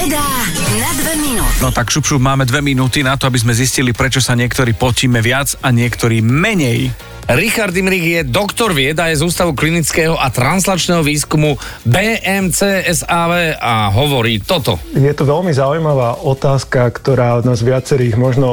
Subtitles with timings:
[0.00, 0.24] Veda
[0.80, 1.60] na dve minúty.
[1.60, 4.72] No tak šup, šup, máme dve minúty na to, aby sme zistili, prečo sa niektorí
[4.72, 6.88] potíme viac a niektorí menej.
[7.28, 14.40] Richard Imrich je doktor vieda, je z Ústavu klinického a translačného výskumu BMCSAV a hovorí
[14.40, 14.80] toto.
[14.96, 18.50] Je to veľmi zaujímavá otázka, ktorá nás viacerých možno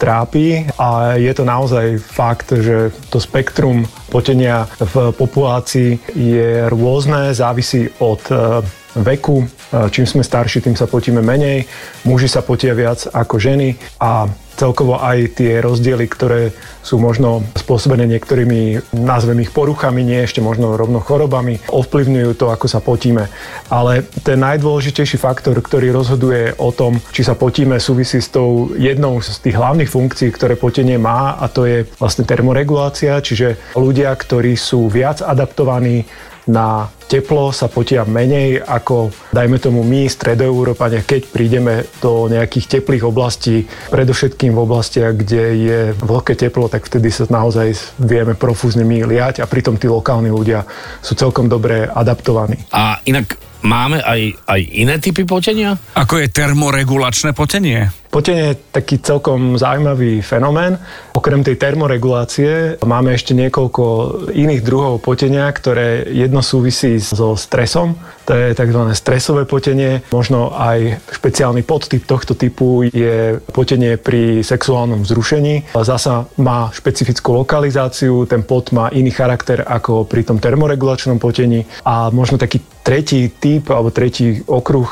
[0.00, 7.86] trápi a je to naozaj fakt, že to spektrum potenia v populácii je rôzne, závisí
[8.00, 8.64] od e,
[8.98, 9.44] veku.
[9.44, 9.46] E,
[9.90, 11.66] Čím sme starší, tým sa potíme menej.
[12.02, 14.26] Muži sa potia viac ako ženy a
[14.60, 16.52] celkovo aj tie rozdiely, ktoré
[16.84, 22.66] sú možno spôsobené niektorými, nazvem ich poruchami, nie ešte možno rovno chorobami, ovplyvňujú to, ako
[22.68, 23.32] sa potíme.
[23.72, 29.24] Ale ten najdôležitejší faktor, ktorý rozhoduje o tom, či sa potíme, súvisí s tou jednou
[29.24, 34.60] z tých hlavných funkcií, ktoré potenie má a to je vlastne termoregulácia, čiže ľudia, ktorí
[34.60, 36.04] sú viac adaptovaní
[36.46, 43.02] na teplo sa potia menej ako, dajme tomu my, stredoeurópania, keď prídeme do nejakých teplých
[43.02, 49.02] oblastí, predovšetkým v oblastiach, kde je vlhké teplo, tak vtedy sa naozaj vieme profúzne my
[49.02, 50.62] liať a pritom tí lokálni ľudia
[51.02, 52.70] sú celkom dobre adaptovaní.
[52.70, 55.76] A inak máme aj, aj iné typy potenia?
[55.96, 57.92] Ako je termoregulačné potenie?
[58.10, 60.74] Potenie je taký celkom zaujímavý fenomén.
[61.20, 63.84] Okrem tej termoregulácie máme ešte niekoľko
[64.32, 67.92] iných druhov potenia, ktoré jedno súvisí so stresom.
[68.24, 68.88] To je tzv.
[68.96, 70.00] stresové potenie.
[70.16, 75.76] Možno aj špeciálny podtyp tohto typu je potenie pri sexuálnom vzrušení.
[75.76, 81.68] Zasa má špecifickú lokalizáciu, ten pot má iný charakter ako pri tom termoregulačnom potení.
[81.84, 84.90] A možno taký tretí typ alebo tretí okruh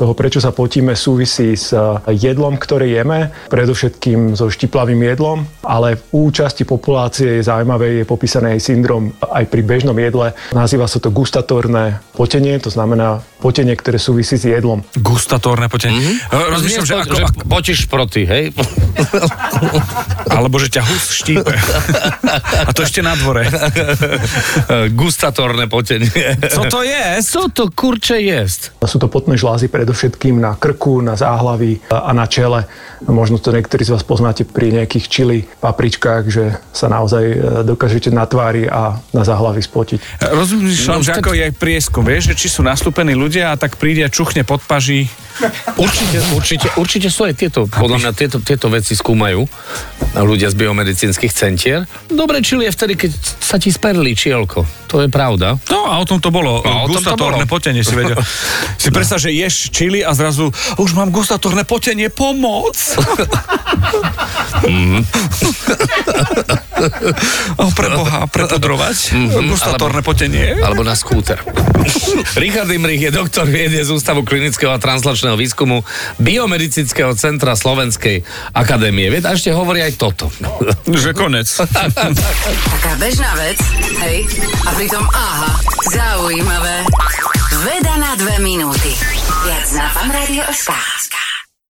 [0.00, 1.76] toho, prečo sa potíme, súvisí s
[2.08, 8.56] jedlom, ktoré jeme, predovšetkým so štiplavým jedlom, ale u časti populácie je zaujímavé, je popísaný
[8.56, 10.32] aj syndrom aj pri bežnom jedle.
[10.56, 14.80] Nazýva sa to gustatórne potenie, to znamená potenie, ktoré súvisí s jedlom.
[14.96, 16.00] Gustatórne potenie.
[16.00, 16.48] Mm-hmm.
[16.48, 17.14] Rozmýšľam, že ako...
[17.20, 18.56] že potiš proti, hej?
[20.30, 21.54] Alebo že ťa hus štípe.
[22.66, 23.46] A to ešte na dvore.
[24.92, 26.10] Gustatórne potenie.
[26.50, 27.22] Co to je?
[27.22, 28.72] Co to kurče jest?
[28.84, 32.66] Sú to potné žlázy predovšetkým na krku, na záhlaví a na čele.
[33.04, 37.36] Možno to niektorí z vás poznáte pri nejakých čili papričkách, že sa naozaj e,
[37.66, 40.24] dokážete na tvári a na záhlaví spotiť.
[40.24, 44.06] Rozmýšľam, No, že ako je prieskum, vieš, že či sú nastúpení ľudia a tak príde
[44.06, 45.10] a čuchne pod paží.
[45.74, 49.46] Určite, určite, určite sú aj tieto, podľa mňa tieto, tieto veci skúmajú
[50.14, 51.84] ľudia z biomedicínskych centier.
[52.06, 53.10] Dobre čili je vtedy, keď
[53.42, 54.62] sa ti sperlí čielko.
[54.94, 55.58] To je pravda.
[55.68, 56.62] No a o tom to bolo.
[56.62, 58.18] A o tom to gustatórne potenie si vedel.
[58.84, 62.76] Si predstav, že ješ čili a zrazu už mám gustatórne potenie, pomoc.
[67.54, 69.16] O, pre Boha, prepudrovať.
[69.48, 70.58] Gustatórne potenie.
[70.60, 71.40] Alebo na skúter.
[72.42, 75.84] Richard Imrich je doktor viede z Ústavu klinického a translačného výskumu
[76.18, 78.24] Biomedicínskeho centra Slovenskej
[78.74, 79.22] akadémie vied.
[79.22, 80.26] A ešte hovorí aj toto.
[80.90, 81.46] Že konec.
[82.74, 83.58] Taká bežná vec,
[84.02, 84.26] hej?
[84.66, 85.54] A pritom aha,
[85.94, 86.82] zaujímavé.
[87.62, 88.90] Veda na dve minúty.
[89.46, 90.93] Viac na fanradio.sk